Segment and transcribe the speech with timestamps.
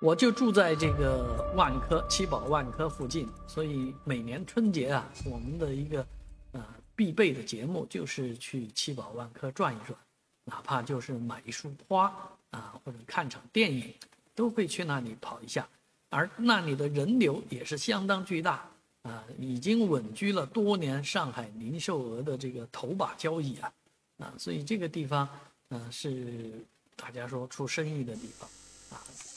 [0.00, 6.06] 我就住在这个万科七宝万科附近，所以每年春节啊，我们的一个
[6.52, 9.98] 呃必备的节目就是去七宝万科转一转，
[10.44, 12.14] 哪怕就是买一束花
[12.50, 13.92] 啊，或者看场电影，
[14.36, 15.68] 都会去那里跑一下。
[16.10, 18.70] 而那里的人流也是相当巨大
[19.02, 23.72] 啊，已经稳居了多年上海零售额的这个头把交椅啊
[24.18, 25.28] 啊，所以这个地方
[25.70, 28.48] 嗯是大家说出生意的地方。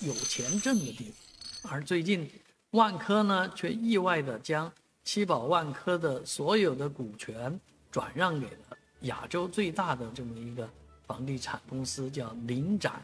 [0.02, 1.14] 有钱挣的地
[1.62, 2.28] 方，而最近
[2.72, 4.72] 万科呢，却意外的将
[5.04, 7.60] 七宝万科的所有的股权
[7.92, 10.68] 转让给了亚洲最大的这么一个
[11.06, 13.00] 房地产公司，叫林展，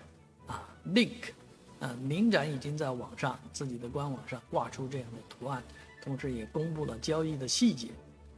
[0.48, 1.32] 啊，Link，
[1.80, 5.64] 啊，林展已经在网上自己的官网上挂出这样的图案，
[6.02, 7.90] 同时也公布了交易的细节，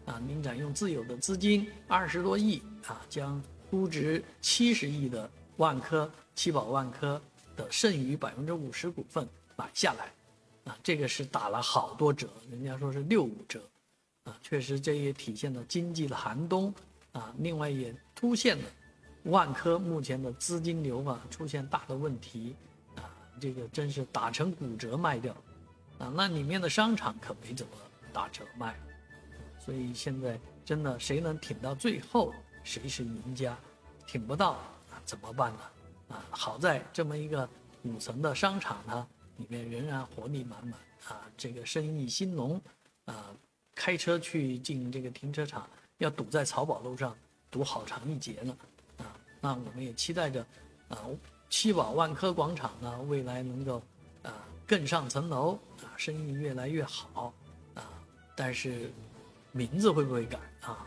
[0.06, 7.22] 啊，林展用自有的资金二十多亿啊，将估值七十亿的万科七宝万科。
[7.60, 9.28] 的剩余百分之五十股份
[9.58, 13.62] 买下来，啊，这个是打了好多折，人家说是六五折，
[14.24, 16.74] 啊，确实这也体现了经济的寒冬，
[17.12, 18.64] 啊，另外也凸显了
[19.24, 22.56] 万科目前的资金流啊出现大的问题，
[22.96, 23.12] 啊，
[23.42, 25.34] 这个真是打成骨折卖掉，
[25.98, 27.74] 啊，那里面的商场可没怎么
[28.14, 28.80] 打折卖，
[29.60, 32.34] 所以现在真的谁能挺到最后，
[32.64, 33.58] 谁是赢家，
[34.08, 35.60] 挺不到啊怎么办呢？
[36.10, 37.48] 啊，好在这么一个
[37.84, 39.08] 五层的商场呢，
[39.38, 42.60] 里面仍然活力满满啊，这个生意兴隆
[43.06, 43.34] 啊，
[43.76, 47.16] 开车去进这个停车场要堵在漕宝路上
[47.52, 48.58] 堵好长一截呢
[48.98, 50.46] 啊，那我们也期待着
[50.90, 50.98] 啊，
[51.50, 53.82] 七宝万科广场呢未来能够
[54.24, 54.34] 啊
[54.68, 57.34] 更上层楼啊，生意越来越好
[57.76, 57.84] 啊，
[58.36, 58.92] 但是
[59.52, 60.86] 名字会不会改啊？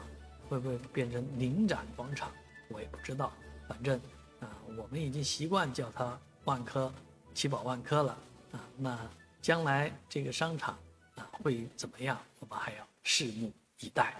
[0.48, 2.30] 会不会变成领展广场？
[2.68, 3.32] 我也不知道，
[3.68, 4.00] 反正。
[4.76, 6.92] 我们已经习惯叫它万科、
[7.34, 8.16] 七宝万科了
[8.52, 8.60] 啊。
[8.76, 8.98] 那
[9.40, 10.78] 将来这个商场
[11.16, 12.18] 啊会怎么样？
[12.40, 14.14] 我们还要拭目以待。